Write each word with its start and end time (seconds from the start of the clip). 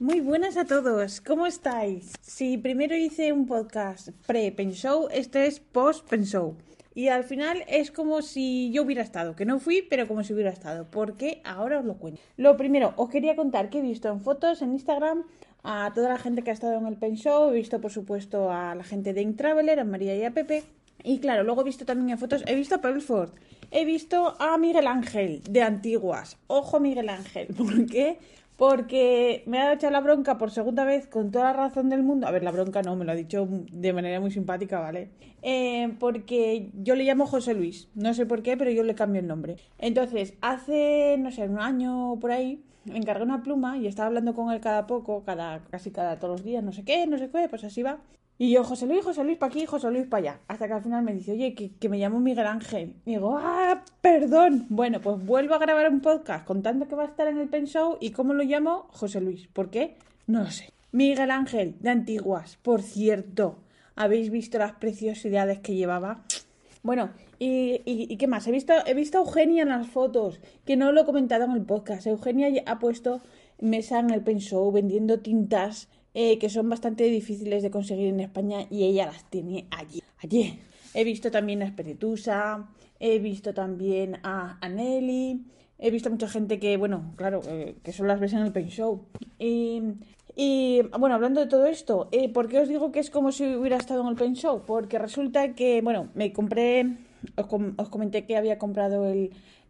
Muy 0.00 0.20
buenas 0.20 0.56
a 0.56 0.64
todos, 0.64 1.20
¿cómo 1.20 1.46
estáis? 1.46 2.14
Si 2.22 2.56
primero 2.56 2.96
hice 2.96 3.34
un 3.34 3.46
podcast 3.46 4.08
pre-pen 4.26 4.72
show, 4.72 5.08
este 5.12 5.44
es 5.44 5.60
post-pen 5.60 6.24
show. 6.24 6.56
Y 6.94 7.08
al 7.08 7.22
final 7.22 7.64
es 7.68 7.90
como 7.90 8.22
si 8.22 8.70
yo 8.72 8.84
hubiera 8.84 9.02
estado, 9.02 9.36
que 9.36 9.44
no 9.44 9.60
fui, 9.60 9.82
pero 9.82 10.08
como 10.08 10.24
si 10.24 10.32
hubiera 10.32 10.48
estado, 10.48 10.86
porque 10.90 11.42
ahora 11.44 11.80
os 11.80 11.84
lo 11.84 11.98
cuento. 11.98 12.18
Lo 12.38 12.56
primero, 12.56 12.94
os 12.96 13.10
quería 13.10 13.36
contar 13.36 13.68
que 13.68 13.80
he 13.80 13.82
visto 13.82 14.08
en 14.08 14.22
fotos 14.22 14.62
en 14.62 14.72
Instagram 14.72 15.24
a 15.64 15.92
toda 15.94 16.08
la 16.08 16.18
gente 16.18 16.40
que 16.42 16.48
ha 16.48 16.54
estado 16.54 16.78
en 16.78 16.86
el 16.86 16.96
pen 16.96 17.16
show, 17.16 17.50
he 17.50 17.56
visto 17.56 17.78
por 17.82 17.90
supuesto 17.90 18.50
a 18.50 18.74
la 18.74 18.84
gente 18.84 19.12
de 19.12 19.20
Intraveler, 19.20 19.80
a 19.80 19.84
María 19.84 20.16
y 20.16 20.24
a 20.24 20.30
Pepe. 20.30 20.64
Y 21.04 21.18
claro, 21.18 21.44
luego 21.44 21.60
he 21.60 21.64
visto 21.64 21.84
también 21.84 22.08
en 22.08 22.18
fotos, 22.18 22.42
he 22.46 22.54
visto 22.54 22.76
a 22.76 22.80
Pelford, 22.80 23.32
he 23.70 23.84
visto 23.84 24.34
a 24.40 24.56
Miguel 24.56 24.86
Ángel 24.86 25.42
de 25.46 25.60
Antiguas. 25.60 26.38
Ojo 26.46 26.80
Miguel 26.80 27.10
Ángel, 27.10 27.48
¿por 27.56 27.84
qué? 27.84 28.18
Porque 28.60 29.42
me 29.46 29.58
ha 29.58 29.72
echado 29.72 29.90
la 29.90 30.02
bronca 30.02 30.36
por 30.36 30.50
segunda 30.50 30.84
vez 30.84 31.06
con 31.06 31.30
toda 31.30 31.46
la 31.46 31.52
razón 31.54 31.88
del 31.88 32.02
mundo. 32.02 32.26
A 32.26 32.30
ver, 32.30 32.42
la 32.42 32.50
bronca 32.50 32.82
no, 32.82 32.94
me 32.94 33.06
lo 33.06 33.12
ha 33.12 33.14
dicho 33.14 33.48
de 33.72 33.94
manera 33.94 34.20
muy 34.20 34.30
simpática, 34.30 34.80
¿vale? 34.80 35.08
Eh, 35.40 35.96
porque 35.98 36.68
yo 36.74 36.94
le 36.94 37.04
llamo 37.04 37.24
José 37.24 37.54
Luis. 37.54 37.88
No 37.94 38.12
sé 38.12 38.26
por 38.26 38.42
qué, 38.42 38.58
pero 38.58 38.70
yo 38.70 38.82
le 38.82 38.94
cambio 38.94 39.22
el 39.22 39.26
nombre. 39.26 39.56
Entonces, 39.78 40.34
hace, 40.42 41.16
no 41.18 41.30
sé, 41.30 41.48
un 41.48 41.58
año 41.58 42.18
por 42.20 42.32
ahí, 42.32 42.62
me 42.84 42.98
encargué 42.98 43.22
una 43.24 43.42
pluma 43.42 43.78
y 43.78 43.86
estaba 43.86 44.08
hablando 44.08 44.34
con 44.34 44.52
él 44.52 44.60
cada 44.60 44.86
poco, 44.86 45.22
cada, 45.24 45.60
casi 45.70 45.90
cada 45.90 46.18
todos 46.18 46.32
los 46.32 46.44
días, 46.44 46.62
no 46.62 46.72
sé 46.72 46.84
qué, 46.84 47.06
no 47.06 47.16
sé 47.16 47.30
qué, 47.30 47.48
pues 47.48 47.64
así 47.64 47.82
va. 47.82 48.02
Y 48.42 48.52
yo, 48.52 48.64
José 48.64 48.86
Luis, 48.86 49.04
José 49.04 49.22
Luis 49.22 49.36
para 49.36 49.50
aquí, 49.50 49.66
José 49.66 49.90
Luis 49.90 50.06
para 50.06 50.32
allá. 50.32 50.40
Hasta 50.48 50.66
que 50.66 50.72
al 50.72 50.82
final 50.82 51.02
me 51.02 51.12
dice, 51.12 51.32
oye, 51.32 51.54
que, 51.54 51.88
me 51.90 51.98
llamo 51.98 52.20
Miguel 52.20 52.46
Ángel. 52.46 52.94
Y 53.04 53.10
digo, 53.10 53.36
ah, 53.38 53.84
perdón. 54.00 54.64
Bueno, 54.70 55.02
pues 55.02 55.22
vuelvo 55.26 55.56
a 55.56 55.58
grabar 55.58 55.90
un 55.90 56.00
podcast 56.00 56.46
contando 56.46 56.88
que 56.88 56.94
va 56.94 57.02
a 57.02 57.08
estar 57.08 57.28
en 57.28 57.36
el 57.36 57.50
Pen 57.50 57.66
Show 57.66 57.98
y 58.00 58.12
cómo 58.12 58.32
lo 58.32 58.42
llamo 58.42 58.86
José 58.92 59.20
Luis. 59.20 59.46
¿Por 59.48 59.68
qué? 59.68 59.98
No 60.26 60.42
lo 60.42 60.50
sé. 60.50 60.72
Miguel 60.90 61.30
Ángel, 61.30 61.74
de 61.80 61.90
Antiguas, 61.90 62.56
por 62.62 62.80
cierto. 62.80 63.58
¿Habéis 63.94 64.30
visto 64.30 64.56
las 64.56 64.72
preciosidades 64.72 65.60
que 65.60 65.74
llevaba? 65.74 66.24
Bueno, 66.82 67.10
¿y, 67.38 67.82
y, 67.84 68.16
qué 68.16 68.26
más? 68.26 68.46
He 68.46 68.52
visto, 68.52 68.72
he 68.86 68.94
visto 68.94 69.18
a 69.18 69.20
Eugenia 69.20 69.64
en 69.64 69.68
las 69.68 69.86
fotos, 69.86 70.40
que 70.64 70.78
no 70.78 70.92
lo 70.92 71.02
he 71.02 71.04
comentado 71.04 71.44
en 71.44 71.50
el 71.50 71.66
podcast. 71.66 72.06
Eugenia 72.06 72.50
ha 72.64 72.78
puesto 72.78 73.20
mesa 73.60 73.98
en 73.98 74.08
el 74.08 74.22
Pen 74.22 74.38
Show 74.38 74.72
vendiendo 74.72 75.20
tintas 75.20 75.90
eh, 76.14 76.38
que 76.38 76.48
son 76.48 76.68
bastante 76.68 77.04
difíciles 77.04 77.62
de 77.62 77.70
conseguir 77.70 78.08
en 78.08 78.20
España 78.20 78.66
y 78.70 78.84
ella 78.84 79.06
las 79.06 79.28
tiene 79.30 79.66
allí. 79.70 80.02
Allí. 80.18 80.58
He 80.92 81.04
visto 81.04 81.30
también 81.30 81.62
a 81.62 81.66
Espiritusa, 81.66 82.68
he 82.98 83.18
visto 83.18 83.54
también 83.54 84.18
a, 84.24 84.58
Nelly, 84.68 85.44
he 85.78 85.90
visto 85.90 86.10
mucha 86.10 86.28
gente 86.28 86.58
que, 86.58 86.76
bueno, 86.76 87.12
claro, 87.16 87.40
eh, 87.46 87.76
que 87.82 87.92
son 87.92 88.08
las 88.08 88.18
ves 88.18 88.32
en 88.32 88.40
el 88.40 88.52
Pain 88.52 88.68
Show. 88.68 89.06
Y, 89.38 90.82
bueno, 90.98 91.14
hablando 91.14 91.40
de 91.40 91.46
todo 91.46 91.66
esto, 91.66 92.08
eh, 92.12 92.28
¿por 92.28 92.48
qué 92.48 92.60
os 92.60 92.68
digo 92.68 92.92
que 92.92 93.00
es 93.00 93.10
como 93.10 93.30
si 93.30 93.54
hubiera 93.54 93.76
estado 93.76 94.02
en 94.02 94.08
el 94.08 94.16
Pain 94.16 94.34
Show? 94.34 94.62
Porque 94.66 94.98
resulta 94.98 95.54
que, 95.54 95.80
bueno, 95.80 96.08
me 96.14 96.32
compré, 96.32 96.96
os, 97.36 97.88
comenté 97.88 98.24
que 98.24 98.36
había 98.36 98.58
comprado 98.58 99.04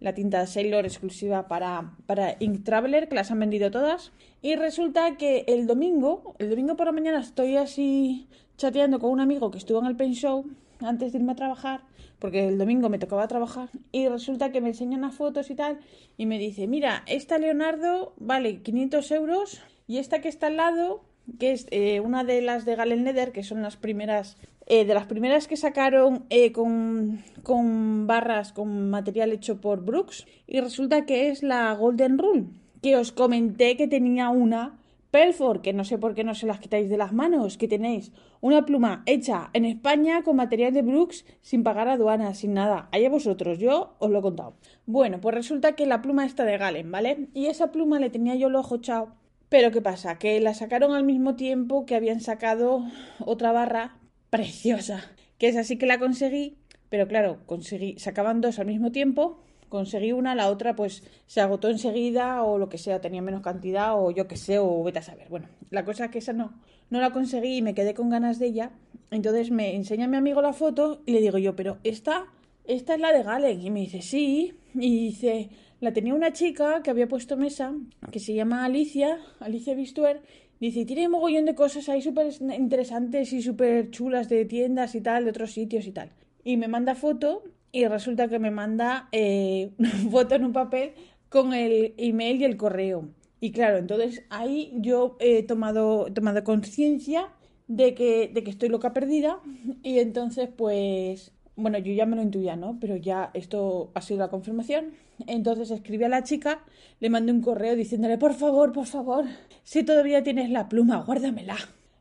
la 0.01 0.15
tinta 0.15 0.47
Sailor 0.47 0.85
exclusiva 0.85 1.49
para, 1.49 1.93
para 2.07 2.37
Ink 2.41 2.65
Traveler, 2.65 3.09
que 3.09 3.15
las 3.15 3.31
han 3.31 3.41
vendido 3.41 3.71
todas. 3.71 4.13
Y 4.43 4.57
resulta 4.57 5.17
que 5.17 5.45
el 5.47 5.67
domingo, 5.67 6.35
el 6.39 6.51
domingo 6.51 6.77
por 6.77 6.87
la 6.87 6.93
mañana 6.93 7.21
estoy 7.21 7.57
así 7.57 8.29
chateando 8.57 8.99
con 8.99 9.11
un 9.11 9.21
amigo 9.21 9.51
que 9.51 9.59
estuvo 9.59 9.79
en 9.81 9.87
el 9.87 9.97
Pen 9.97 10.13
Show 10.13 10.45
antes 10.81 11.13
de 11.13 11.19
irme 11.19 11.33
a 11.33 11.37
trabajar, 11.37 11.83
porque 12.19 12.49
el 12.49 12.59
domingo 12.59 12.89
me 12.89 12.99
tocaba 12.99 13.29
trabajar, 13.29 13.69
y 13.93 14.09
resulta 14.09 14.53
que 14.53 14.61
me 14.61 14.69
enseña 14.69 14.99
unas 14.99 15.15
fotos 15.15 15.51
y 15.51 15.55
tal, 15.55 15.79
y 16.17 16.27
me 16.27 16.39
dice, 16.39 16.67
mira, 16.67 17.03
esta 17.07 17.39
Leonardo 17.39 18.13
vale 18.19 18.63
500 18.63 19.11
euros, 19.13 19.63
y 19.87 19.99
esta 19.99 20.21
que 20.21 20.29
está 20.29 20.49
al 20.49 20.57
lado, 20.57 21.03
que 21.39 21.53
es 21.53 21.67
eh, 21.71 22.01
una 22.01 22.25
de 22.25 22.43
las 22.43 22.65
de 22.65 22.77
Galen 22.77 23.05
Nether, 23.05 23.33
que 23.33 23.43
son 23.43 23.63
las 23.63 23.77
primeras 23.77 24.37
eh, 24.73 24.85
de 24.85 24.95
las 24.95 25.07
primeras 25.07 25.49
que 25.49 25.57
sacaron 25.57 26.27
eh, 26.31 26.53
con, 26.53 27.25
con, 27.43 28.07
barras 28.07 28.53
con 28.53 28.89
material 28.89 29.33
hecho 29.33 29.61
por 29.61 29.85
Brooks 29.85 30.29
y 30.47 30.61
resulta 30.61 31.07
que 31.07 31.29
es 31.29 31.43
la 31.43 31.73
Golden 31.75 32.19
Rule, 32.19 32.45
que 32.81 32.95
os 32.95 33.11
comenté 33.11 33.77
que 33.77 33.89
tenía 33.89 34.29
una 34.29 34.79
Pelford, 35.11 35.61
que 35.61 35.73
no 35.73 35.83
sé 35.83 35.99
por 35.99 36.15
qué 36.15 36.23
no 36.23 36.37
se 36.37 36.47
las 36.47 36.61
quitáis 36.61 36.89
de 36.89 36.97
las 36.97 37.13
manos, 37.13 37.59
que 37.59 37.67
tenéis 37.67 38.13
una 38.41 38.65
pluma 38.65 39.03
hecha 39.07 39.51
en 39.55 39.65
España 39.65 40.23
con 40.23 40.37
material 40.37 40.73
de 40.73 40.83
Brooks 40.83 41.25
sin 41.41 41.65
pagar 41.65 41.89
aduanas, 41.89 42.39
sin 42.39 42.55
nada. 42.55 42.89
Allá 42.93 43.11
vosotros, 43.11 43.59
yo 43.59 43.97
os 43.99 44.09
lo 44.09 44.21
he 44.21 44.23
contado. 44.23 44.55
Bueno, 44.87 45.21
pues 45.21 45.35
resulta 45.35 45.73
que 45.73 45.85
la 45.85 46.01
pluma 46.01 46.25
está 46.25 46.45
de 46.45 46.59
Galen, 46.59 46.93
¿vale? 46.93 47.27
Y 47.35 47.47
esa 47.47 47.73
pluma 47.73 47.99
le 47.99 48.11
tenía 48.11 48.37
yo 48.37 48.47
el 48.47 48.55
ojo 48.55 48.77
chao. 48.77 49.17
Pero 49.49 49.73
¿qué 49.73 49.83
pasa? 49.83 50.17
Que 50.17 50.39
la 50.39 50.55
sacaron 50.55 50.93
al 50.93 51.03
mismo 51.03 51.35
tiempo 51.35 51.87
que 51.87 51.97
habían 51.97 52.21
sacado 52.21 52.85
otra 53.19 53.51
barra 53.51 53.97
preciosa, 54.31 55.05
que 55.39 55.49
es 55.49 55.57
así 55.57 55.77
que 55.77 55.87
la 55.87 55.99
conseguí, 55.99 56.57
pero 56.89 57.07
claro, 57.07 57.39
conseguí, 57.47 57.99
sacaban 57.99 58.41
dos 58.41 58.59
al 58.59 58.67
mismo 58.67 58.93
tiempo, 58.93 59.41
conseguí 59.69 60.13
una, 60.13 60.35
la 60.35 60.49
otra 60.49 60.75
pues 60.75 61.03
se 61.27 61.41
agotó 61.41 61.69
enseguida 61.69 62.43
o 62.43 62.59
lo 62.59 62.69
que 62.69 62.79
sea, 62.79 63.01
tenía 63.01 63.23
menos 63.23 63.43
cantidad 63.43 63.95
o 63.99 64.11
yo 64.11 64.29
que 64.29 64.37
sé, 64.37 64.59
o 64.59 64.83
vete 64.83 64.99
a 64.99 65.03
saber. 65.03 65.29
Bueno, 65.29 65.49
la 65.71 65.85
cosa 65.85 66.07
es 66.07 66.11
que 66.11 66.19
esa 66.19 66.33
no, 66.33 66.61
no 66.91 67.01
la 67.01 67.13
conseguí 67.13 67.57
y 67.57 67.63
me 67.63 67.75
quedé 67.75 67.95
con 67.95 68.11
ganas 68.11 68.39
de 68.39 68.47
ella. 68.47 68.73
Entonces 69.11 69.51
me 69.51 69.75
enseña 69.75 70.09
mi 70.09 70.17
amigo 70.17 70.43
la 70.43 70.53
foto 70.53 71.03
y 71.07 71.13
le 71.13 71.21
digo 71.21 71.39
yo, 71.39 71.57
pero 71.57 71.79
esta, 71.85 72.27
esta 72.65 72.95
es 72.95 73.01
la 73.01 73.13
de 73.13 73.23
Galen. 73.23 73.63
Y 73.63 73.71
me 73.71 73.81
dice, 73.81 74.03
sí. 74.03 74.55
Y 74.75 75.07
dice, 75.07 75.51
la 75.81 75.93
tenía 75.93 76.15
una 76.15 76.33
chica 76.33 76.83
que 76.83 76.91
había 76.91 77.09
puesto 77.09 77.37
mesa, 77.37 77.75
que 78.11 78.21
se 78.21 78.35
llama 78.35 78.65
Alicia, 78.65 79.19
Alicia 79.39 79.75
Bistuer, 79.75 80.21
Dice, 80.61 80.85
tiene 80.85 81.09
mogollón 81.09 81.47
de 81.47 81.55
cosas 81.55 81.89
ahí 81.89 82.03
súper 82.03 82.31
interesantes 82.41 83.33
y 83.33 83.41
súper 83.41 83.91
chulas 83.91 84.29
de 84.29 84.45
tiendas 84.45 84.95
y 84.95 85.01
tal, 85.01 85.25
de 85.25 85.31
otros 85.31 85.53
sitios 85.53 85.87
y 85.87 85.93
tal. 85.93 86.13
Y 86.45 86.59
me 86.59 86.69
manda 86.69 86.95
foto 86.95 87.43
y 87.73 87.87
resulta 87.87 88.29
que 88.29 88.39
me 88.39 88.51
manda 88.51 89.09
eh, 89.11 89.71
una 89.79 89.91
foto 90.11 90.35
en 90.35 90.45
un 90.45 90.53
papel 90.53 90.93
con 91.31 91.55
el 91.55 91.95
email 91.97 92.43
y 92.43 92.45
el 92.45 92.59
correo. 92.59 93.09
Y 93.41 93.53
claro, 93.53 93.79
entonces 93.79 94.23
ahí 94.29 94.71
yo 94.77 95.17
he 95.19 95.43
tomado, 95.45 96.13
tomado 96.13 96.45
conciencia 96.45 97.29
de 97.67 97.95
que, 97.95 98.29
de 98.29 98.45
que 98.45 98.51
estoy 98.51 98.69
loca 98.69 98.93
perdida 98.93 99.41
y 99.83 100.01
entonces 100.01 100.51
pues 100.55 101.33
bueno, 101.61 101.79
yo 101.79 101.93
ya 101.93 102.07
me 102.07 102.17
lo 102.17 102.23
intuía, 102.23 102.57
¿no? 102.57 102.79
Pero 102.81 102.97
ya 102.97 103.31
esto 103.35 103.91
ha 103.95 104.01
sido 104.01 104.21
la 104.21 104.29
confirmación. 104.29 104.93
Entonces 105.27 105.71
escribí 105.71 106.05
a 106.05 106.09
la 106.09 106.23
chica, 106.23 106.65
le 107.01 107.11
mandé 107.11 107.33
un 107.33 107.43
correo 107.43 107.77
diciéndole, 107.77 108.19
por 108.19 108.35
favor, 108.35 108.73
por 108.73 108.87
favor, 108.87 109.25
si 109.63 109.83
todavía 109.83 110.23
tienes 110.23 110.51
la 110.51 110.69
pluma, 110.69 111.05
guárdamela. 111.05 111.57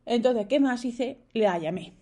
Entonces, 0.05 0.47
¿qué 0.47 0.59
más 0.59 0.85
hice? 0.85 1.17
La 1.33 1.57
llamé. 1.59 1.93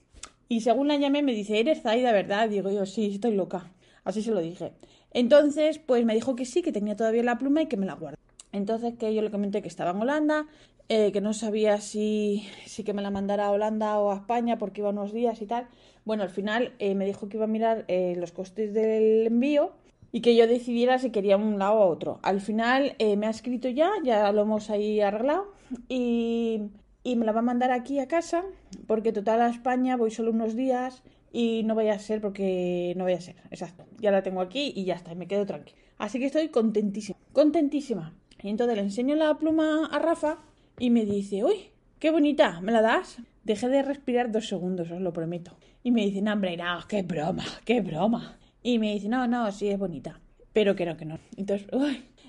Y 0.49 0.61
según 0.61 0.87
la 0.87 0.95
llamé 0.95 1.23
me 1.23 1.33
dice, 1.33 1.59
¿eres 1.59 1.81
Zaida, 1.81 2.11
verdad? 2.11 2.49
Digo 2.49 2.71
yo, 2.71 2.85
sí, 2.85 3.07
estoy 3.15 3.35
loca. 3.35 3.71
Así 4.05 4.21
se 4.21 4.31
lo 4.31 4.39
dije. 4.39 4.71
Entonces, 5.11 5.79
pues 5.79 6.05
me 6.05 6.13
dijo 6.13 6.35
que 6.35 6.45
sí, 6.45 6.61
que 6.61 6.71
tenía 6.71 6.95
todavía 6.95 7.23
la 7.23 7.37
pluma 7.37 7.63
y 7.63 7.65
que 7.65 7.75
me 7.75 7.85
la 7.85 7.95
guardara. 7.95 8.21
Entonces, 8.53 8.93
que 8.97 9.13
yo 9.13 9.21
le 9.21 9.31
comenté 9.31 9.61
que 9.61 9.67
estaba 9.67 9.91
en 9.91 9.97
Holanda, 9.97 10.47
eh, 10.89 11.11
que 11.11 11.19
no 11.19 11.33
sabía 11.33 11.81
si, 11.81 12.47
si 12.65 12.85
que 12.85 12.93
me 12.93 13.01
la 13.01 13.11
mandara 13.11 13.47
a 13.47 13.51
Holanda 13.51 13.99
o 13.99 14.11
a 14.11 14.15
España 14.15 14.57
porque 14.57 14.79
iba 14.79 14.89
unos 14.91 15.11
días 15.11 15.41
y 15.41 15.45
tal. 15.45 15.67
Bueno, 16.07 16.23
al 16.23 16.29
final 16.29 16.71
eh, 16.79 16.95
me 16.95 17.05
dijo 17.05 17.27
que 17.27 17.35
iba 17.35 17.43
a 17.43 17.49
mirar 17.49 17.83
eh, 17.89 18.15
los 18.17 18.31
costes 18.31 18.73
del 18.73 19.27
envío 19.27 19.73
y 20.13 20.21
que 20.21 20.37
yo 20.37 20.47
decidiera 20.47 20.99
si 20.99 21.09
quería 21.09 21.35
un 21.35 21.59
lado 21.59 21.81
o 21.81 21.87
otro. 21.89 22.19
Al 22.23 22.39
final 22.39 22.95
me 23.17 23.27
ha 23.27 23.29
escrito 23.29 23.67
ya, 23.67 23.91
ya 24.05 24.31
lo 24.31 24.43
hemos 24.43 24.69
ahí 24.69 25.01
arreglado 25.01 25.51
y, 25.89 26.61
y 27.03 27.17
me 27.17 27.25
la 27.25 27.33
va 27.33 27.39
a 27.39 27.43
mandar 27.43 27.71
aquí 27.71 27.99
a 27.99 28.07
casa 28.07 28.45
porque 28.87 29.11
total 29.11 29.41
a 29.41 29.49
España 29.49 29.97
voy 29.97 30.09
solo 30.09 30.31
unos 30.31 30.55
días 30.55 31.03
y 31.33 31.63
no 31.65 31.75
vaya 31.75 31.95
a 31.95 31.99
ser 31.99 32.21
porque 32.21 32.93
no 32.95 33.03
vaya 33.03 33.17
a 33.17 33.21
ser, 33.21 33.35
exacto. 33.51 33.85
Ya 33.99 34.11
la 34.11 34.23
tengo 34.23 34.39
aquí 34.39 34.71
y 34.73 34.85
ya 34.85 34.95
está, 34.95 35.11
y 35.11 35.15
me 35.17 35.27
quedo 35.27 35.45
tranquila. 35.45 35.77
Así 35.97 36.19
que 36.19 36.27
estoy 36.27 36.47
contentísima, 36.47 37.19
contentísima. 37.33 38.13
Y 38.41 38.47
entonces 38.47 38.77
le 38.77 38.83
enseño 38.83 39.15
la 39.15 39.37
pluma 39.37 39.87
a 39.87 39.99
Rafa 39.99 40.37
y 40.79 40.89
me 40.89 41.03
dice, 41.03 41.43
uy, 41.43 41.71
qué 41.99 42.11
bonita, 42.11 42.61
¿me 42.61 42.71
la 42.71 42.81
das? 42.81 43.17
Dejé 43.47 43.69
de 43.69 43.81
respirar 43.81 44.29
dos 44.29 44.49
segundos, 44.49 44.91
os 44.91 44.99
lo 44.99 45.13
prometo. 45.13 45.55
Y 45.81 45.91
me 45.91 46.01
dice, 46.01 46.21
no, 46.21 46.33
hombre, 46.33 46.57
no, 46.57 46.79
qué 46.89 47.01
broma, 47.01 47.45
qué 47.63 47.79
broma. 47.79 48.37
Y 48.61 48.77
me 48.77 48.93
dice, 48.93 49.07
no, 49.07 49.25
no, 49.25 49.49
sí 49.53 49.69
es 49.69 49.79
bonita. 49.79 50.19
Pero 50.51 50.75
que 50.75 50.85
no, 50.85 50.97
que 50.97 51.05
no. 51.05 51.17
Entonces, 51.37 51.65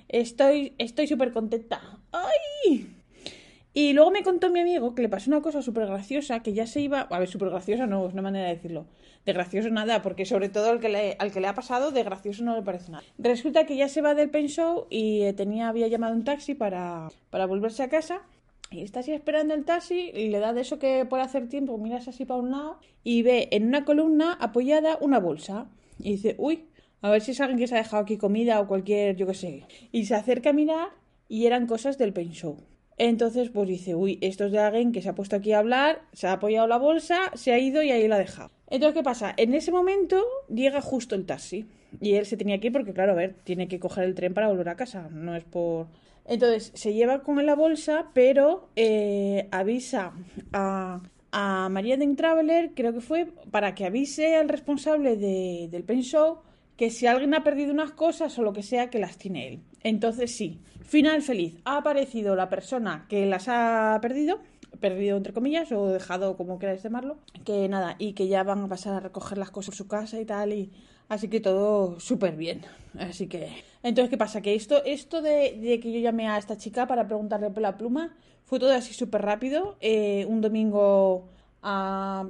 estoy 0.07 0.75
estoy 0.79 1.09
súper 1.09 1.33
contenta. 1.33 1.81
¡Ay! 2.13 2.95
Y 3.75 3.95
luego 3.95 4.13
me 4.13 4.23
contó 4.23 4.49
mi 4.49 4.61
amigo 4.61 4.95
que 4.95 5.03
le 5.03 5.09
pasó 5.09 5.29
una 5.29 5.41
cosa 5.41 5.61
súper 5.61 5.89
graciosa, 5.89 6.39
que 6.41 6.53
ya 6.53 6.69
se 6.69 6.83
iba... 6.83 7.01
A 7.01 7.19
ver, 7.19 7.29
súper 7.29 7.51
graciosa 7.51 7.89
no, 7.89 8.07
es 8.07 8.13
una 8.13 8.23
manera 8.23 8.47
de 8.47 8.55
decirlo. 8.55 8.87
De 9.27 9.33
gracioso 9.33 9.71
nada, 9.71 10.03
porque 10.03 10.25
sobre 10.25 10.49
todo 10.49 10.71
al 10.71 10.79
que 10.79 10.89
le, 10.89 11.17
al 11.19 11.33
que 11.33 11.41
le 11.41 11.49
ha 11.49 11.55
pasado, 11.57 11.91
de 11.91 12.05
gracioso 12.05 12.45
no 12.45 12.55
le 12.55 12.63
parece 12.63 12.93
nada. 12.93 13.03
Resulta 13.19 13.67
que 13.67 13.77
ya 13.77 13.89
se 13.89 14.03
va 14.03 14.15
del 14.15 14.31
pen 14.31 14.47
show 14.47 14.87
y 14.89 15.23
eh, 15.23 15.33
tenía, 15.33 15.69
había 15.69 15.89
llamado 15.89 16.15
un 16.15 16.23
taxi 16.23 16.55
para, 16.55 17.09
para 17.31 17.47
volverse 17.47 17.83
a 17.83 17.89
casa 17.89 18.23
y 18.71 18.83
está 18.83 19.01
así 19.01 19.13
esperando 19.13 19.55
el 19.55 19.65
taxi 19.65 20.11
y 20.15 20.29
le 20.29 20.39
da 20.41 20.53
de 20.53 20.61
eso 20.61 20.79
que 20.79 21.07
puede 21.07 21.23
hacer 21.23 21.49
tiempo, 21.49 21.79
miras 21.79 22.09
así 22.09 22.25
para 22.25 22.41
un 22.41 22.51
lado 22.51 22.79
y 23.03 23.23
ve 23.23 23.49
en 23.53 23.67
una 23.67 23.85
columna 23.85 24.35
apoyada 24.35 24.99
una 25.01 25.19
bolsa. 25.19 25.71
Y 25.99 26.13
dice, 26.13 26.35
uy, 26.39 26.67
a 27.01 27.11
ver 27.11 27.23
si 27.23 27.31
es 27.31 27.41
alguien 27.41 27.59
que 27.59 27.67
se 27.67 27.75
ha 27.75 27.79
dejado 27.79 28.03
aquí 28.03 28.19
comida 28.19 28.61
o 28.61 28.67
cualquier, 28.67 29.17
yo 29.17 29.27
qué 29.27 29.35
sé. 29.35 29.65
Y 29.91 30.05
se 30.07 30.15
acerca 30.15 30.51
a 30.51 30.53
mirar 30.53 30.89
y 31.29 31.47
eran 31.47 31.67
cosas 31.67 31.97
del 31.99 32.13
pen 32.13 32.31
show. 32.33 32.59
Entonces, 32.99 33.51
pues 33.51 33.69
dice, 33.69 33.95
uy, 33.95 34.19
esto 34.21 34.47
es 34.47 34.53
de 34.53 34.59
alguien 34.59 34.91
que 34.93 35.01
se 35.01 35.09
ha 35.09 35.15
puesto 35.15 35.37
aquí 35.37 35.53
a 35.53 35.61
hablar, 35.61 36.03
se 36.13 36.27
ha 36.27 36.33
apoyado 36.33 36.67
la 36.67 36.79
bolsa, 36.79 37.31
se 37.35 37.53
ha 37.53 37.59
ido 37.59 37.83
y 37.83 37.93
ahí 37.93 38.09
la 38.09 38.17
ha 38.17 38.19
dejado. 38.19 38.51
Entonces, 38.69 38.99
¿qué 38.99 39.05
pasa? 39.05 39.35
En 39.37 39.55
ese 39.55 39.71
momento 39.71 40.23
llega 40.53 40.81
justo 40.81 41.15
el 41.15 41.25
taxi. 41.25 41.67
Y 42.01 42.15
él 42.15 42.27
se 42.27 42.37
tenía 42.37 42.59
que 42.61 42.67
ir 42.67 42.73
porque, 42.73 42.93
claro, 42.93 43.13
a 43.13 43.15
ver, 43.15 43.35
tiene 43.45 43.69
que 43.69 43.79
coger 43.79 44.05
el 44.05 44.15
tren 44.15 44.35
para 44.35 44.49
volver 44.49 44.69
a 44.69 44.77
casa. 44.77 45.09
No 45.11 45.35
es 45.35 45.45
por... 45.45 45.87
Entonces, 46.29 46.71
se 46.75 46.93
lleva 46.93 47.23
con 47.23 47.45
la 47.45 47.55
bolsa, 47.55 48.11
pero 48.13 48.69
eh, 48.77 49.49
avisa 49.51 50.13
a, 50.53 51.01
a 51.33 51.69
María 51.71 51.97
de 51.97 52.07
Traveler, 52.15 52.73
creo 52.75 52.93
que 52.93 53.01
fue, 53.01 53.27
para 53.51 53.75
que 53.75 53.87
avise 53.87 54.37
al 54.37 54.49
responsable 54.49 55.17
de, 55.17 55.69
del 55.71 55.85
pen 55.85 56.03
show 56.03 56.41
que 56.77 56.91
si 56.91 57.07
alguien 57.07 57.35
ha 57.35 57.43
perdido 57.43 57.73
unas 57.73 57.91
cosas 57.91 58.39
o 58.39 58.43
lo 58.43 58.53
que 58.53 58.63
sea, 58.63 58.89
que 58.89 59.01
las 59.01 59.19
tiene 59.19 59.49
él. 59.49 59.61
Entonces 59.83 60.31
sí, 60.37 60.61
final 60.85 61.23
feliz. 61.23 61.57
Ha 61.65 61.79
aparecido 61.79 62.37
la 62.37 62.49
persona 62.49 63.07
que 63.09 63.27
las 63.27 63.49
ha 63.49 63.99
perdido, 64.01 64.41
perdido 64.81 65.17
entre 65.17 65.33
comillas, 65.33 65.71
o 65.73 65.87
dejado 65.89 66.37
como 66.37 66.59
queráis 66.59 66.83
llamarlo, 66.83 67.19
que 67.45 67.69
nada, 67.69 67.97
y 67.99 68.13
que 68.13 68.29
ya 68.29 68.43
van 68.43 68.65
a 68.65 68.69
pasar 68.69 68.95
a 68.95 69.01
recoger 69.01 69.39
las 69.39 69.51
cosas 69.51 69.71
por 69.71 69.77
su 69.77 69.89
casa 69.89 70.21
y 70.21 70.25
tal, 70.25 70.53
y 70.53 70.71
así 71.09 71.29
que 71.29 71.41
todo 71.41 71.99
súper 72.01 72.37
bien. 72.37 72.63
Así 72.99 73.27
que, 73.27 73.65
entonces, 73.83 74.11
¿qué 74.11 74.17
pasa? 74.17 74.41
Que 74.41 74.55
esto, 74.55 74.83
esto 74.85 75.23
de, 75.23 75.59
de, 75.61 75.81
que 75.81 75.93
yo 75.93 76.01
llamé 76.01 76.29
a 76.29 76.39
esta 76.39 76.57
chica 76.57 76.87
para 76.87 77.07
preguntarle 77.07 77.51
por 77.51 77.63
la 77.63 77.77
pluma, 77.77 78.17
fue 78.45 78.59
todo 78.59 78.73
así 78.73 78.95
súper 78.95 79.23
rápido. 79.23 79.77
Eh, 79.81 80.25
un 80.27 80.41
domingo 80.41 81.29
a, 81.63 82.27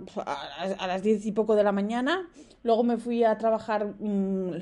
a, 0.79 0.87
las 0.87 1.03
diez 1.03 1.25
y 1.27 1.33
poco 1.33 1.55
de 1.55 1.63
la 1.63 1.73
mañana. 1.73 2.29
Luego 2.65 2.83
me 2.83 2.97
fui 2.97 3.23
a 3.23 3.39
trabajar 3.39 3.95
mmm, 4.01 4.53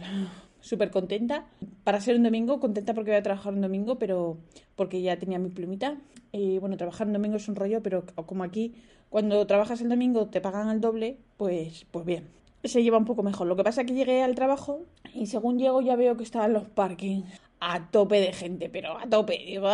súper 0.66 0.90
contenta. 0.90 1.46
Para 1.84 2.00
ser 2.00 2.16
un 2.16 2.24
domingo, 2.24 2.58
contenta 2.60 2.92
porque 2.92 3.12
voy 3.12 3.18
a 3.18 3.22
trabajar 3.22 3.54
un 3.54 3.60
domingo, 3.60 3.98
pero 3.98 4.38
porque 4.74 5.00
ya 5.00 5.18
tenía 5.18 5.38
mi 5.38 5.48
plumita. 5.48 5.96
Y 6.32 6.58
bueno, 6.58 6.76
trabajar 6.76 7.06
un 7.06 7.12
domingo 7.12 7.36
es 7.36 7.48
un 7.48 7.54
rollo, 7.54 7.82
pero 7.82 8.04
como 8.26 8.42
aquí, 8.44 8.74
cuando 9.08 9.46
trabajas 9.46 9.80
el 9.80 9.88
domingo 9.88 10.26
te 10.26 10.40
pagan 10.40 10.68
el 10.68 10.80
doble, 10.80 11.18
pues, 11.36 11.86
pues 11.90 12.04
bien. 12.04 12.28
Se 12.64 12.82
lleva 12.82 12.98
un 12.98 13.04
poco 13.04 13.22
mejor. 13.22 13.46
Lo 13.46 13.54
que 13.54 13.62
pasa 13.62 13.82
es 13.82 13.86
que 13.86 13.94
llegué 13.94 14.22
al 14.22 14.34
trabajo 14.34 14.82
y 15.14 15.26
según 15.26 15.58
llego 15.58 15.80
ya 15.82 15.94
veo 15.94 16.16
que 16.16 16.24
estaban 16.24 16.52
los 16.52 16.68
parkings 16.68 17.24
a 17.60 17.90
tope 17.90 18.20
de 18.20 18.32
gente, 18.32 18.68
pero 18.68 18.98
a 18.98 19.06
tope. 19.06 19.38
Digo, 19.46 19.68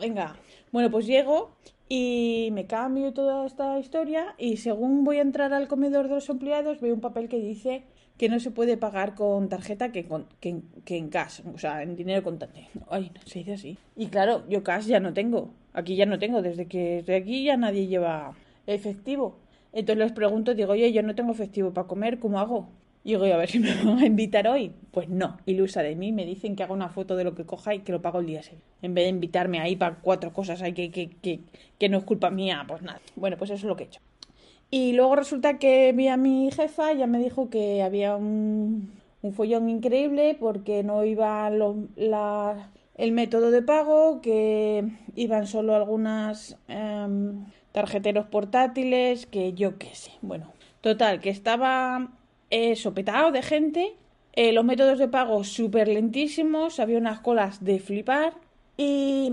venga. 0.00 0.36
Bueno, 0.70 0.90
pues 0.90 1.06
llego 1.06 1.50
y 1.88 2.50
me 2.52 2.66
cambio 2.66 3.12
toda 3.12 3.44
esta 3.44 3.78
historia 3.80 4.34
y 4.38 4.58
según 4.58 5.02
voy 5.02 5.18
a 5.18 5.22
entrar 5.22 5.52
al 5.52 5.66
comedor 5.66 6.08
de 6.08 6.14
los 6.14 6.28
empleados 6.28 6.80
veo 6.80 6.94
un 6.94 7.00
papel 7.00 7.28
que 7.28 7.40
dice 7.40 7.82
que 8.18 8.28
no 8.28 8.40
se 8.40 8.50
puede 8.50 8.76
pagar 8.76 9.14
con 9.14 9.48
tarjeta 9.48 9.92
que, 9.92 10.04
con, 10.04 10.26
que, 10.40 10.60
en 10.88 11.08
cash, 11.08 11.40
o 11.54 11.56
sea, 11.56 11.82
en 11.82 11.94
dinero 11.96 12.22
contante. 12.24 12.68
Ay, 12.90 13.12
se 13.24 13.38
dice 13.38 13.52
así. 13.54 13.78
Y 13.96 14.08
claro, 14.08 14.42
yo 14.48 14.64
cash 14.64 14.86
ya 14.86 14.98
no 14.98 15.14
tengo. 15.14 15.50
Aquí 15.72 15.94
ya 15.94 16.04
no 16.04 16.18
tengo. 16.18 16.42
Desde 16.42 16.66
que 16.66 16.98
estoy 16.98 17.14
aquí 17.14 17.44
ya 17.44 17.56
nadie 17.56 17.86
lleva 17.86 18.34
efectivo. 18.66 19.38
Entonces 19.72 20.04
les 20.04 20.12
pregunto, 20.12 20.54
digo, 20.54 20.72
oye, 20.72 20.92
yo 20.92 21.02
no 21.02 21.14
tengo 21.14 21.30
efectivo 21.30 21.72
para 21.72 21.86
comer, 21.86 22.18
¿cómo 22.18 22.40
hago? 22.40 22.68
Y 23.04 23.10
digo, 23.10 23.24
a 23.24 23.36
ver 23.36 23.48
si 23.48 23.60
me 23.60 23.72
van 23.84 23.98
a 23.98 24.06
invitar 24.06 24.48
hoy. 24.48 24.72
Pues 24.90 25.08
no, 25.08 25.38
ilusa 25.46 25.82
de 25.82 25.94
mí, 25.94 26.10
me 26.10 26.26
dicen 26.26 26.56
que 26.56 26.64
haga 26.64 26.74
una 26.74 26.88
foto 26.88 27.14
de 27.14 27.22
lo 27.22 27.36
que 27.36 27.44
coja 27.44 27.74
y 27.74 27.80
que 27.80 27.92
lo 27.92 28.02
pago 28.02 28.18
el 28.18 28.26
día 28.26 28.42
siguiente. 28.42 28.66
En 28.82 28.94
vez 28.94 29.04
de 29.04 29.10
invitarme 29.10 29.60
ahí 29.60 29.76
para 29.76 29.96
cuatro 29.96 30.32
cosas 30.32 30.60
ahí 30.62 30.72
que, 30.72 30.90
que, 30.90 31.08
que, 31.08 31.40
que 31.78 31.88
no 31.88 31.98
es 31.98 32.04
culpa 32.04 32.30
mía, 32.30 32.64
pues 32.66 32.82
nada. 32.82 33.00
Bueno, 33.14 33.36
pues 33.36 33.50
eso 33.50 33.58
es 33.58 33.68
lo 33.68 33.76
que 33.76 33.84
he 33.84 33.86
hecho. 33.86 34.00
Y 34.70 34.92
luego 34.92 35.16
resulta 35.16 35.58
que 35.58 35.92
vi 35.92 36.08
a 36.08 36.16
mi 36.16 36.50
jefa, 36.50 36.92
ya 36.92 37.06
me 37.06 37.18
dijo 37.18 37.48
que 37.48 37.82
había 37.82 38.16
un, 38.16 38.92
follón 39.32 39.68
increíble 39.68 40.36
porque 40.38 40.82
no 40.82 41.04
iba 41.04 41.48
el 41.48 43.12
método 43.12 43.50
de 43.50 43.62
pago, 43.62 44.20
que 44.20 44.84
iban 45.16 45.46
solo 45.46 45.74
algunas 45.74 46.58
eh, 46.68 47.06
tarjeteros 47.72 48.26
portátiles, 48.26 49.26
que 49.26 49.54
yo 49.54 49.78
qué 49.78 49.94
sé. 49.94 50.12
Bueno, 50.20 50.52
total, 50.82 51.20
que 51.20 51.30
estaba 51.30 52.10
eh, 52.50 52.76
sopetado 52.76 53.32
de 53.32 53.42
gente, 53.42 53.94
eh, 54.34 54.52
los 54.52 54.64
métodos 54.64 54.98
de 54.98 55.08
pago 55.08 55.44
súper 55.44 55.88
lentísimos, 55.88 56.78
había 56.78 56.98
unas 56.98 57.20
colas 57.20 57.64
de 57.64 57.80
flipar 57.80 58.34
y, 58.76 59.32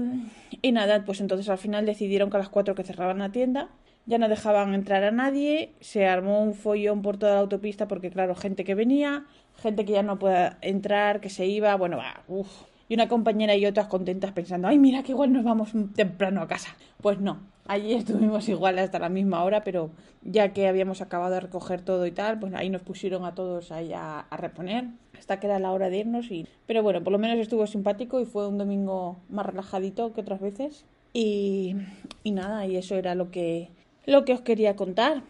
y 0.62 0.72
nada, 0.72 1.04
pues 1.04 1.20
entonces 1.20 1.50
al 1.50 1.58
final 1.58 1.86
decidieron 1.86 2.30
que 2.30 2.38
a 2.38 2.40
las 2.40 2.50
cuatro 2.50 2.74
que 2.74 2.84
cerraban 2.84 3.20
la 3.20 3.32
tienda 3.32 3.70
ya 4.06 4.18
no 4.18 4.30
dejaban 4.30 4.74
entrar 4.74 5.04
a 5.04 5.12
nadie, 5.12 5.74
se 5.82 6.08
armó 6.08 6.42
un 6.44 6.54
follón 6.54 7.02
por 7.02 7.18
toda 7.18 7.34
la 7.36 7.40
autopista 7.40 7.88
porque 7.88 8.12
claro, 8.12 8.36
gente 8.36 8.64
que 8.64 8.76
venía, 8.76 9.26
gente 9.58 9.86
que 9.86 9.94
ya 9.94 10.04
no 10.04 10.20
pueda 10.20 10.58
entrar, 10.62 11.22
que 11.22 11.30
se 11.30 11.46
iba, 11.46 11.76
bueno, 11.76 11.98
va, 11.98 12.24
uff. 12.28 12.64
Y 12.88 12.94
una 12.94 13.08
compañera 13.08 13.56
y 13.56 13.66
otras 13.66 13.88
contentas 13.88 14.32
pensando, 14.32 14.68
ay, 14.68 14.78
mira 14.78 15.02
que 15.02 15.12
igual 15.12 15.34
nos 15.34 15.44
vamos 15.44 15.72
temprano 15.96 16.42
a 16.42 16.48
casa. 16.48 16.76
Pues 17.02 17.20
no, 17.20 17.40
allí 17.66 17.94
estuvimos 17.94 18.48
igual 18.50 18.78
hasta 18.78 19.00
la 19.00 19.10
misma 19.10 19.44
hora, 19.44 19.64
pero 19.64 19.90
ya 20.22 20.54
que 20.54 20.68
habíamos 20.68 21.02
acabado 21.02 21.34
de 21.34 21.40
recoger 21.40 21.82
todo 21.82 22.06
y 22.06 22.12
tal, 22.12 22.40
pues 22.40 22.54
ahí 22.54 22.70
nos 22.70 22.84
pusieron 22.84 23.26
a 23.26 23.34
todos 23.34 23.72
ahí 23.72 23.92
a, 23.94 24.20
a 24.20 24.38
reponer 24.38 24.86
hasta 25.18 25.40
que 25.40 25.48
era 25.48 25.58
la 25.58 25.72
hora 25.72 25.90
de 25.90 25.98
irnos. 25.98 26.30
Y... 26.30 26.48
Pero 26.68 26.84
bueno, 26.84 27.04
por 27.04 27.12
lo 27.12 27.18
menos 27.18 27.40
estuvo 27.40 27.66
simpático 27.66 28.20
y 28.20 28.26
fue 28.26 28.48
un 28.48 28.60
domingo 28.60 29.18
más 29.30 29.46
relajadito 29.46 30.14
que 30.14 30.22
otras 30.22 30.40
veces. 30.40 30.86
Y, 31.14 31.76
y 32.24 32.32
nada, 32.32 32.68
y 32.68 32.76
eso 32.76 32.96
era 32.96 33.16
lo 33.16 33.32
que, 33.32 33.72
lo 34.06 34.26
que 34.26 34.34
os 34.34 34.42
quería 34.42 34.76
contar. 34.76 35.24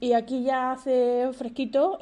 Y 0.00 0.12
aquí 0.12 0.42
ya 0.42 0.72
hace 0.72 1.30
fresquito. 1.32 1.98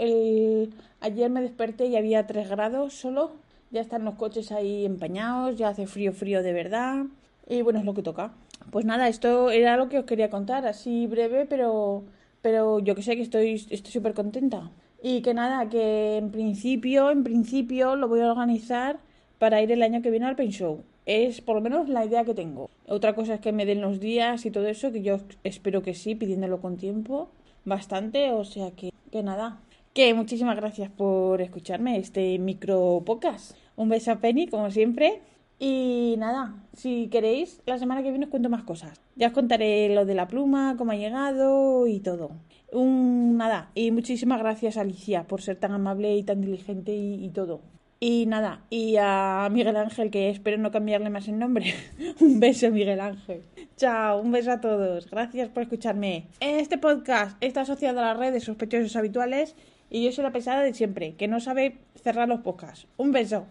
Ayer 1.00 1.30
me 1.30 1.42
desperté 1.42 1.86
y 1.86 1.96
había 1.96 2.26
3 2.26 2.48
grados 2.48 2.94
solo. 2.94 3.32
Ya 3.70 3.80
están 3.80 4.04
los 4.04 4.14
coches 4.14 4.52
ahí 4.52 4.84
empañados, 4.86 5.58
ya 5.58 5.68
hace 5.68 5.86
frío, 5.86 6.12
frío 6.12 6.42
de 6.42 6.52
verdad. 6.52 7.06
Y 7.48 7.62
bueno, 7.62 7.80
es 7.80 7.84
lo 7.84 7.92
que 7.92 8.02
toca. 8.02 8.32
Pues 8.70 8.86
nada, 8.86 9.08
esto 9.08 9.50
era 9.50 9.76
lo 9.76 9.88
que 9.88 9.98
os 9.98 10.04
quería 10.06 10.30
contar, 10.30 10.66
así 10.66 11.06
breve, 11.06 11.44
pero, 11.44 12.04
pero 12.40 12.78
yo 12.78 12.94
que 12.94 13.02
sé 13.02 13.16
que 13.16 13.22
estoy 13.22 13.58
súper 13.58 14.14
contenta. 14.14 14.70
Y 15.02 15.20
que 15.20 15.34
nada, 15.34 15.68
que 15.68 16.16
en 16.16 16.30
principio, 16.30 17.10
en 17.10 17.24
principio 17.24 17.96
lo 17.96 18.08
voy 18.08 18.20
a 18.20 18.30
organizar 18.30 18.98
para 19.38 19.60
ir 19.60 19.70
el 19.72 19.82
año 19.82 20.00
que 20.00 20.10
viene 20.10 20.26
al 20.26 20.36
Pain 20.36 20.50
Show. 20.50 20.82
Es 21.06 21.40
por 21.40 21.56
lo 21.56 21.60
menos 21.60 21.88
la 21.88 22.04
idea 22.04 22.24
que 22.24 22.34
tengo. 22.34 22.70
Otra 22.86 23.14
cosa 23.14 23.34
es 23.34 23.40
que 23.40 23.52
me 23.52 23.66
den 23.66 23.80
los 23.80 24.00
días 24.00 24.46
y 24.46 24.50
todo 24.50 24.66
eso, 24.66 24.90
que 24.90 25.02
yo 25.02 25.18
espero 25.42 25.82
que 25.82 25.94
sí, 25.94 26.14
pidiéndolo 26.14 26.60
con 26.60 26.76
tiempo, 26.76 27.28
bastante, 27.64 28.32
o 28.32 28.44
sea 28.44 28.70
que, 28.70 28.90
que 29.10 29.22
nada. 29.22 29.60
Que 29.92 30.14
muchísimas 30.14 30.56
gracias 30.56 30.90
por 30.90 31.40
escucharme 31.40 31.98
este 31.98 32.38
micro 32.38 33.02
podcast. 33.04 33.56
Un 33.76 33.88
beso 33.88 34.12
a 34.12 34.16
Penny, 34.16 34.46
como 34.48 34.70
siempre. 34.70 35.20
Y 35.58 36.16
nada, 36.18 36.56
si 36.72 37.08
queréis, 37.08 37.60
la 37.66 37.78
semana 37.78 38.02
que 38.02 38.10
viene 38.10 38.24
os 38.24 38.30
cuento 38.30 38.50
más 38.50 38.64
cosas. 38.64 39.00
Ya 39.14 39.28
os 39.28 39.32
contaré 39.32 39.94
lo 39.94 40.04
de 40.04 40.14
la 40.14 40.26
pluma, 40.26 40.74
cómo 40.76 40.92
ha 40.92 40.96
llegado 40.96 41.86
y 41.86 42.00
todo. 42.00 42.32
Un 42.72 43.36
nada, 43.36 43.70
y 43.74 43.92
muchísimas 43.92 44.40
gracias 44.40 44.76
Alicia 44.76 45.24
por 45.24 45.42
ser 45.42 45.56
tan 45.56 45.72
amable 45.72 46.16
y 46.16 46.24
tan 46.24 46.40
diligente 46.40 46.92
y, 46.94 47.24
y 47.24 47.28
todo. 47.30 47.60
Y 48.06 48.26
nada, 48.26 48.60
y 48.68 48.96
a 49.00 49.48
Miguel 49.50 49.78
Ángel, 49.78 50.10
que 50.10 50.28
espero 50.28 50.58
no 50.58 50.70
cambiarle 50.70 51.08
más 51.08 51.26
el 51.26 51.38
nombre. 51.38 51.72
un 52.20 52.38
beso, 52.38 52.70
Miguel 52.70 53.00
Ángel. 53.00 53.40
Chao, 53.78 54.20
un 54.20 54.30
beso 54.30 54.52
a 54.52 54.60
todos. 54.60 55.08
Gracias 55.10 55.48
por 55.48 55.62
escucharme. 55.62 56.26
Este 56.40 56.76
podcast 56.76 57.34
está 57.40 57.62
asociado 57.62 58.00
a 58.00 58.02
la 58.02 58.12
red 58.12 58.34
de 58.34 58.40
sospechosos 58.40 58.94
habituales 58.96 59.56
y 59.88 60.04
yo 60.04 60.12
soy 60.12 60.22
la 60.22 60.32
pesada 60.32 60.62
de 60.62 60.74
siempre, 60.74 61.14
que 61.14 61.28
no 61.28 61.40
sabe 61.40 61.78
cerrar 61.94 62.28
los 62.28 62.40
podcasts. 62.40 62.86
Un 62.98 63.10
beso. 63.10 63.46